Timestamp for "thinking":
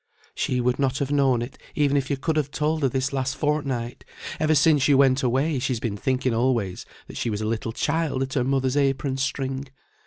5.95-6.33